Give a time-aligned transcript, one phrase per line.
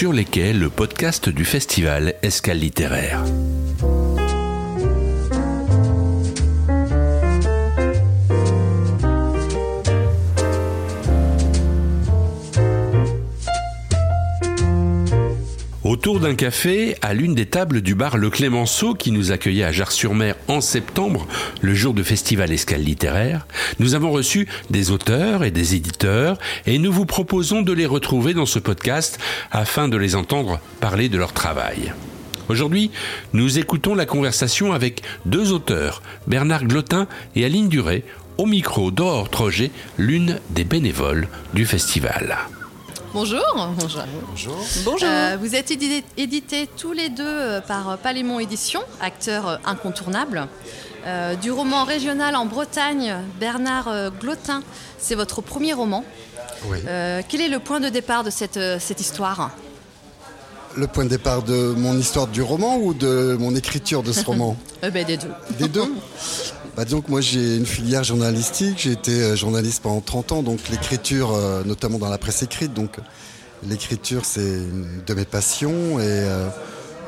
[0.00, 3.22] sur les quais, le podcast du festival Escale littéraire.
[16.10, 19.70] Autour d'un café, à l'une des tables du bar Le Clémenceau qui nous accueillait à
[19.70, 21.28] Jars-sur-Mer en septembre,
[21.60, 23.46] le jour du festival Escale littéraire,
[23.78, 26.36] nous avons reçu des auteurs et des éditeurs
[26.66, 29.20] et nous vous proposons de les retrouver dans ce podcast
[29.52, 31.92] afin de les entendre parler de leur travail.
[32.48, 32.90] Aujourd'hui,
[33.32, 37.06] nous écoutons la conversation avec deux auteurs, Bernard Glotin
[37.36, 38.02] et Aline Duré,
[38.36, 42.36] au micro d'Aurore Troget, l'une des bénévoles du festival.
[43.12, 43.42] Bonjour.
[43.76, 44.04] Bonjour.
[44.84, 45.08] Bonjour.
[45.08, 50.46] Euh, vous êtes édités tous les deux euh, par Palémon Éditions, acteur euh, incontournable.
[51.42, 53.88] du roman régional en Bretagne, Bernard
[54.20, 54.62] Glotin,
[54.98, 56.04] c'est votre premier roman.
[56.68, 56.78] Oui.
[57.28, 59.50] quel est le point de départ de cette, cette histoire?
[60.76, 64.24] Le point de départ de mon histoire du roman ou de mon écriture de ce
[64.24, 64.56] roman?
[64.82, 65.32] Ben, Des deux.
[65.58, 65.90] Des deux
[66.80, 70.70] Bah, donc moi j'ai une filière journalistique, j'ai été euh, journaliste pendant 30 ans, donc
[70.70, 72.96] l'écriture, euh, notamment dans la presse écrite, donc
[73.68, 76.48] l'écriture c'est une de mes passions et euh,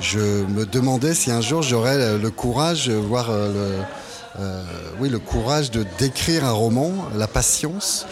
[0.00, 3.80] je me demandais si un jour j'aurais le courage, voire le,
[5.00, 8.06] oui, le courage de d'écrire un roman, la patience.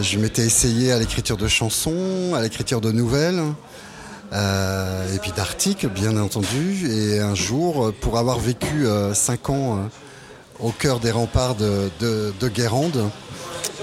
[0.00, 3.42] Je m'étais essayé à l'écriture de chansons, à l'écriture de nouvelles.
[4.32, 6.88] et puis d'articles, bien entendu.
[6.90, 9.90] Et un jour, pour avoir vécu cinq ans
[10.60, 13.10] au cœur des remparts de, Guérande,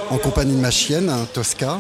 [0.09, 1.79] en compagnie de ma chienne, hein, Tosca.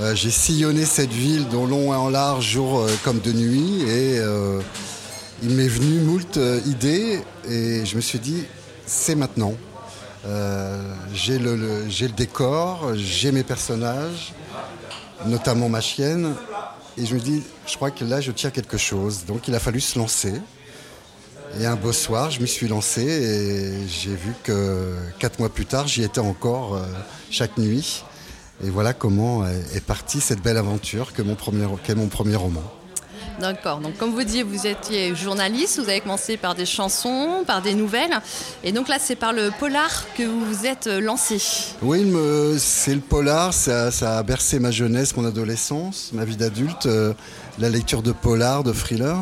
[0.00, 3.82] Euh, j'ai sillonné cette ville dont long et en large, jour euh, comme de nuit,
[3.82, 4.60] et euh,
[5.40, 8.44] il m'est venu moult idées, et je me suis dit,
[8.86, 9.54] c'est maintenant.
[11.12, 14.32] j'ai le, décor, j'ai mes personnages,
[15.26, 16.34] notamment ma chienne,
[16.98, 19.24] et je me dis, je crois que là, je tiens quelque chose.
[19.26, 20.34] Donc il a fallu se lancer.
[21.60, 25.66] Et un beau soir, je me suis lancé et j'ai vu que quatre mois plus
[25.66, 26.82] tard, j'y étais encore euh,
[27.30, 28.04] chaque nuit.
[28.64, 32.62] Et voilà comment est partie cette belle aventure que mon premier, qu'est mon premier roman.
[33.40, 33.78] D'accord.
[33.78, 35.80] Donc, comme vous disiez, vous étiez journaliste.
[35.80, 38.20] Vous avez commencé par des chansons, par des nouvelles.
[38.62, 41.42] Et donc là, c'est par le polar que vous vous êtes lancé.
[41.82, 42.12] Oui,
[42.58, 43.52] c'est le polar.
[43.52, 46.86] Ça, a bercé ma jeunesse, mon adolescence, ma vie d'adulte.
[46.86, 47.12] Euh,
[47.58, 49.18] la lecture de polar, de thriller.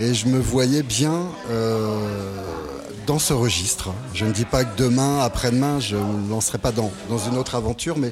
[0.00, 1.98] Et je me voyais bien euh,
[3.06, 3.90] dans ce registre.
[4.14, 7.54] Je ne dis pas que demain, après-demain, je ne lancerai pas dans, dans une autre
[7.54, 8.10] aventure, mais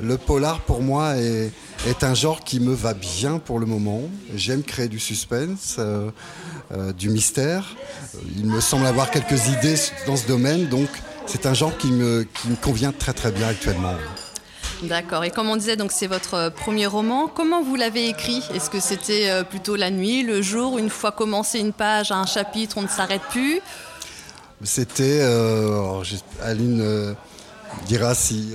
[0.00, 1.52] le polar pour moi est,
[1.86, 4.02] est, un genre qui me va bien pour le moment.
[4.34, 6.10] J'aime créer du suspense, euh,
[6.72, 7.76] euh, du mystère.
[8.38, 10.88] Il me semble avoir quelques idées dans ce domaine, donc
[11.26, 13.96] c'est un genre qui me, qui me convient très très bien actuellement.
[14.82, 15.24] D'accord.
[15.24, 17.26] Et comme on disait, donc c'est votre euh, premier roman.
[17.26, 18.42] Comment vous l'avez écrit?
[18.54, 22.26] Est-ce que c'était euh, plutôt la nuit, le jour, une fois commencé une page, un
[22.26, 23.60] chapitre, on ne s'arrête plus?
[24.62, 26.02] C'était, euh,
[26.42, 27.14] Aline
[27.86, 28.54] dira si,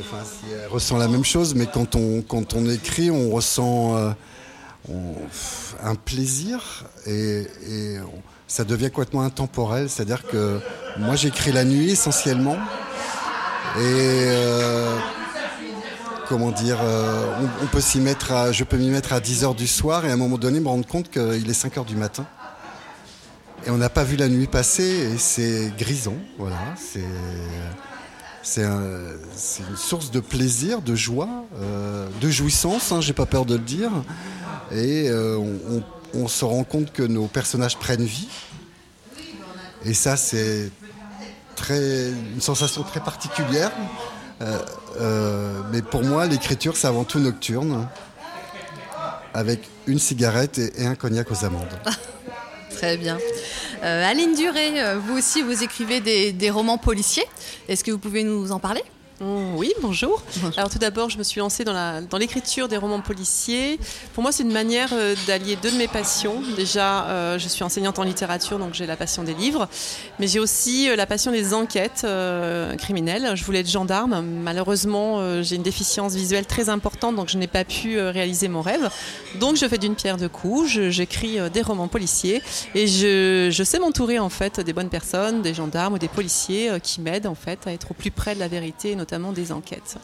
[0.51, 3.95] elle ressent la même chose, mais quand on quand on écrit, on ressent
[4.90, 7.47] un plaisir et,
[8.47, 9.90] ça devient complètement intemporel.
[9.90, 10.59] C'est-à-dire que
[11.00, 12.57] moi j'écris la nuit essentiellement
[13.79, 14.28] et
[16.34, 20.04] comment dire, euh, on, peut s'y mettre je peux m'y mettre à 10h du soir
[20.04, 22.26] et à un moment donné me rendre compte qu'il est 5h du matin.
[23.68, 26.58] Et on n'a pas vu la nuit passer et c'est grisant, voilà.
[28.42, 31.30] C'est, une source de plaisir, de joie,
[31.62, 33.92] euh, de jouissance, hein, j'ai pas peur de le dire.
[34.72, 35.38] Et euh,
[36.16, 38.30] on, se rend compte que nos personnages prennent vie.
[39.86, 40.72] Et ça, c'est
[41.70, 43.72] une sensation très particulière.
[44.42, 44.60] Euh,
[45.00, 47.88] euh, mais pour moi, l'écriture, c'est avant tout nocturne,
[49.34, 51.80] avec une cigarette et, un cognac aux amandes.
[52.70, 53.18] Très bien.
[53.84, 56.00] Euh, Aline Duré, vous aussi, vous écrivez
[56.32, 57.26] des romans policiers.
[57.68, 58.84] Est-ce que vous pouvez nous en parler?
[59.22, 60.22] Oui, bonjour.
[60.58, 63.80] Alors tout d'abord, je me suis lancée dans l'écriture des romans policiers.
[64.14, 66.42] Pour moi, c'est une manière euh, d'allier deux de mes passions.
[66.56, 69.70] Déjà, euh, je suis enseignante en littérature, donc j'ai la passion des livres,
[70.20, 72.06] mais j'ai aussi euh, la passion des enquêtes
[72.78, 73.32] criminelles.
[73.36, 74.22] Je voulais être gendarme.
[74.22, 78.90] Malheureusement, j'ai une déficience visuelle très importante, donc je n'ai pas pu réaliser mon rêve.
[79.40, 80.80] Donc je fais d'une pierre deux coups.
[80.90, 82.42] J'écris des romans policiers
[82.76, 86.72] et je, je sais m'entourer en fait des bonnes personnes, des gendarmes ou des policiers
[86.82, 89.97] qui m'aident en fait à être au plus près de la vérité, notamment des enquêtes.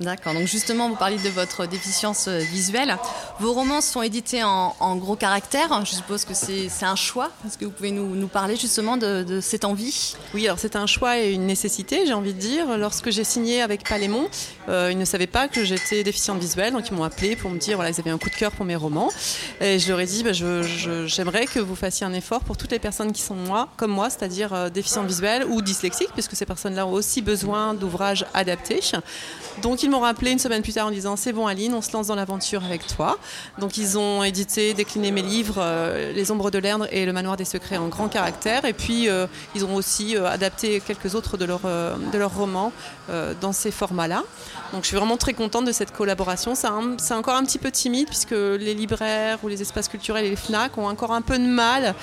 [0.00, 0.34] D'accord.
[0.34, 2.96] Donc justement, vous parliez de votre déficience euh, visuelle.
[3.38, 5.84] Vos romans sont édités en, gros caractères.
[5.84, 7.30] Je suppose que c'est un choix.
[7.46, 10.16] Est-ce que vous pouvez nous, parler justement de, cette envie?
[10.34, 12.76] Oui, alors c'est un choix et une nécessité, j'ai envie de dire.
[12.76, 14.28] Lorsque j'ai signé avec Palémon,
[14.68, 17.58] euh, ils ne savaient pas que j'étais déficiente visuelle, donc ils m'ont appelé pour me
[17.58, 19.10] dire voilà, ils avaient un coup de cœur pour mes romans.
[19.60, 22.78] Et je leur ai dit bah, j'aimerais que vous fassiez un effort pour toutes les
[22.80, 25.10] personnes qui sont moi, comme moi, c'est-à-dire euh, déficientes
[25.48, 28.80] ou dyslexiques, puisque ces personnes-là ont aussi besoin d'ouvrages adaptés.
[29.62, 31.92] Donc ils m'ont rappelé une semaine plus tard en disant c'est bon Aline, on se
[31.92, 33.18] lance dans l'aventure avec toi.
[33.58, 37.36] Donc ils ont édité, décliné mes livres, euh, Les Ombres de l'Erdre et Le Manoir
[37.36, 38.64] des Secrets en grand caractère.
[38.64, 42.72] Et puis euh, ils ont aussi euh, adapté quelques autres de, leurs romans
[43.40, 44.22] dans ces formats-là.
[44.72, 46.54] Donc je suis vraiment très contente de cette collaboration.
[46.54, 50.36] C'est encore un petit peu timide puisque les libraires ou les espaces culturels et les
[50.36, 51.94] FNAC ont encore un peu de mal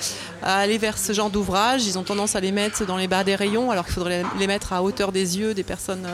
[0.42, 1.84] à aller vers ce genre d'ouvrage.
[1.86, 4.46] Ils ont tendance à les mettre dans les bas des rayons alors qu'il faudrait les
[4.46, 6.06] mettre à hauteur des yeux des personnes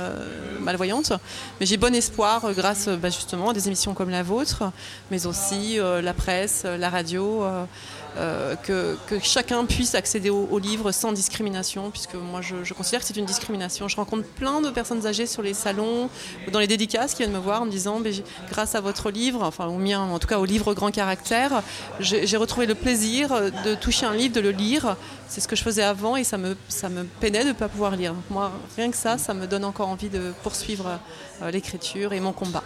[0.60, 1.12] malvoyantes.
[1.60, 4.70] Mais j'ai bon espoir euh, grâce euh, bah, justement à des émissions comme la vôtre,
[5.10, 7.44] mais aussi euh, la presse, la radio.
[8.16, 13.24] Que, chacun puisse accéder aux livres sans discrimination, puisque moi je, considère que c'est une
[13.24, 13.88] discrimination.
[13.88, 16.10] Je rencontre plein de personnes âgées sur les salons
[16.52, 18.00] dans les dédicaces qui viennent me voir en me disant
[18.50, 21.62] grâce à votre livre, enfin au mien, en tout cas au livre grand caractère,
[22.00, 23.30] j'ai retrouvé le plaisir
[23.64, 24.96] de toucher un livre, de le lire.
[25.28, 27.68] C'est ce que je faisais avant et ça me, ça me peinait de ne pas
[27.68, 28.14] pouvoir lire.
[28.30, 30.98] moi, rien que ça, ça me donne encore envie de poursuivre
[31.52, 32.64] l'écriture et mon combat.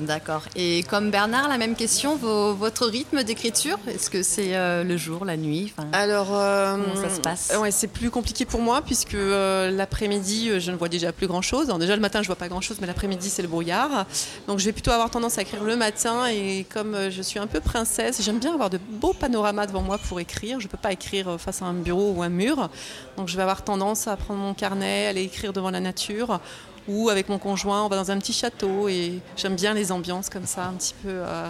[0.00, 0.42] D'accord.
[0.54, 5.24] Et comme Bernard, la même question, votre rythme d'écriture, est-ce que c'est euh, le jour,
[5.24, 7.52] la nuit Alors, euh, comment ça se passe?
[7.58, 11.68] ouais, C'est plus compliqué pour moi puisque euh, l'après-midi, je ne vois déjà plus grand-chose.
[11.78, 14.06] déjà le matin, je vois pas grand-chose, mais l'après-midi, c'est le brouillard.
[14.46, 17.46] Donc, je vais plutôt avoir tendance à écrire le matin et comme je suis un
[17.46, 20.60] peu princesse, j'aime bien avoir de beaux panoramas devant moi pour écrire.
[20.60, 22.68] Je peux pas écrire face à un bureau ou un mur.
[23.16, 26.40] Donc, je vais avoir tendance à prendre mon carnet, aller écrire devant la nature
[26.88, 30.28] ou avec mon conjoint, on va dans un petit château et j'aime bien les ambiances
[30.28, 31.48] comme ça, un petit peu euh,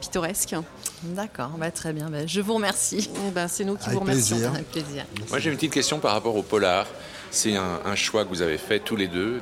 [0.00, 0.54] pittoresques.
[1.02, 2.10] D'accord, bah, très bien.
[2.10, 3.10] Bah, je vous remercie.
[3.26, 4.48] Eh ben, c'est nous qui vous remercions.
[4.48, 5.04] Avec plaisir.
[5.28, 6.86] Moi, j'ai une petite question par rapport au polar.
[7.30, 9.40] C'est un, choix que vous avez fait tous les deux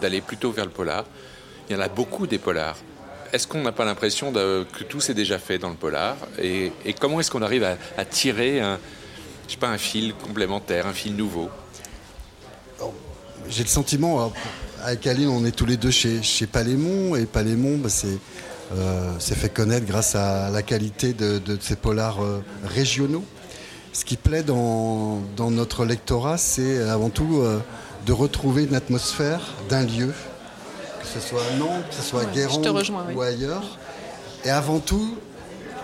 [0.00, 1.04] d'aller plutôt vers le polar.
[1.68, 2.76] Il y en a beaucoup des polars.
[3.32, 6.16] Est-ce qu'on n'a pas l'impression que tout s'est déjà fait dans le polar?
[6.42, 7.64] Et, comment est-ce qu'on arrive
[7.96, 8.78] à, tirer un,
[9.46, 11.50] je sais pas, un fil complémentaire, un fil nouveau?
[13.50, 14.32] J'ai le sentiment,
[14.82, 17.88] avec Aline, on est tous les deux chez, chez Palémon, et Palémon, bah,
[18.72, 23.24] euh, c'est fait connaître grâce à la qualité de, ces polars euh, régionaux.
[23.92, 27.58] Ce qui plaît dans, notre lectorat, c'est avant tout euh,
[28.06, 30.12] de retrouver une atmosphère d'un lieu,
[31.00, 32.66] que ce soit Nantes, que ce soit Guérande
[33.14, 33.78] ou ailleurs.
[34.44, 35.16] Et avant tout,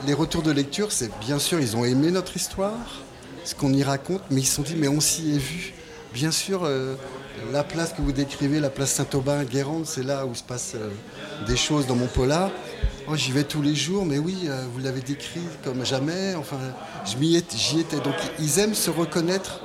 [0.06, 3.02] les retours de lecture, c'est bien sûr, ils ont aimé notre histoire,
[3.44, 5.74] ce qu'on y raconte, mais ils se sont dit, mais on s'y est vu.
[6.12, 6.66] Bien sûr,
[7.52, 10.90] la place que vous décrivez, la place Saint-Aubin, Guérande, c'est là où se passent euh,
[11.46, 12.50] des choses dans mon polar.
[13.08, 16.34] Oh, j'y vais tous les jours, mais oui, euh, vous l'avez décrit comme jamais.
[16.34, 16.58] Enfin,
[17.04, 17.96] j'y étais.
[17.96, 19.60] Donc, ils aiment se reconnaître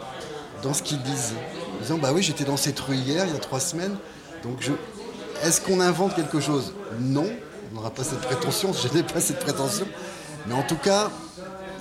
[0.63, 1.33] dans ce qu'ils disent.
[1.79, 3.95] Ils disent, bah oui, j'étais dans cette rue hier, il y a trois semaines.
[4.43, 4.71] Donc, je...
[5.43, 6.73] est-ce qu'on invente quelque chose?
[6.99, 7.27] Non,
[7.71, 8.73] on n'aura pas cette prétention.
[8.81, 9.87] Je n'ai pas cette prétention.
[10.45, 11.09] Mais en tout cas,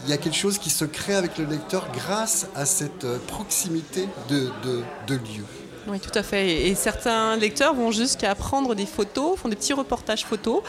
[0.04, 3.18] il y a quelque chose qui se crée avec le lecteur grâce à cette euh,
[3.28, 5.44] proximité de, de, de lieu.
[5.86, 6.68] Oui, tout à fait.
[6.68, 10.62] Et certains lecteurs vont jusqu'à prendre des photos, font des petits reportages photos.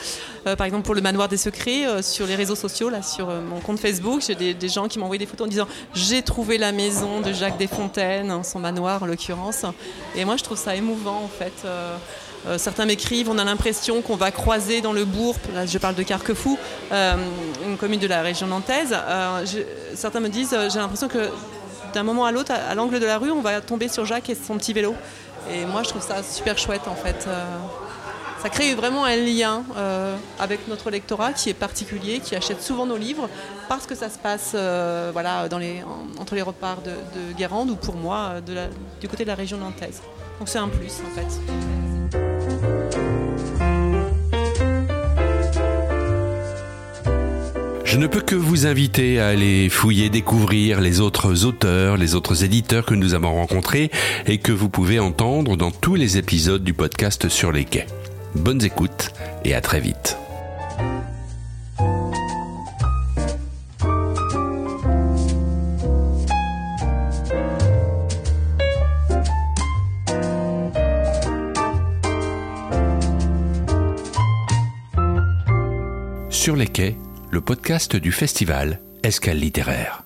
[0.48, 3.30] Euh, par exemple, pour le Manoir des Secrets, euh, sur les réseaux sociaux, là, sur
[3.30, 6.58] euh, mon compte Facebook, j'ai des, gens qui m'envoient des photos en disant J'ai trouvé
[6.58, 9.66] la maison de Jacques Desfontaines, hein, son manoir en l'occurrence.
[10.16, 11.54] Et moi, je trouve ça émouvant, en fait.
[12.58, 16.04] certains m'écrivent, on a l'impression qu'on va croiser dans le bourg, là je parle de
[16.04, 16.58] Carquefou,
[16.92, 18.96] une commune de la région nantaise.
[19.94, 21.30] certains me disent, j'ai l'impression que
[21.94, 24.36] d'un moment à l'autre, à, l'angle de la rue, on va tomber sur Jacques et
[24.36, 24.96] son petit vélo.
[25.52, 27.26] Et moi, je trouve ça super chouette en fait.
[27.28, 27.44] Euh,
[28.42, 32.86] ça crée vraiment un lien euh, avec notre lectorat qui est particulier, qui achète souvent
[32.88, 33.30] nos livres
[33.70, 35.48] parce que ça se passe euh, voilà,
[36.20, 38.36] entre les repas de, de, Guérande ou pour moi
[39.00, 40.02] du côté de la région nantaise.
[40.40, 41.81] Donc c'est un plus en fait.
[47.92, 52.46] Je ne peux que vous inviter à aller fouiller, découvrir les autres auteurs, les autres
[52.46, 53.92] éditeurs que nous avons rencontrés
[54.28, 57.88] et que vous pouvez entendre dans tous les épisodes du podcast sur les quais.
[58.34, 59.12] Bonnes écoutes
[59.44, 60.18] et à très vite.
[76.30, 76.96] Sur les quais,
[77.32, 80.04] le podcast du festival Escale littéraire.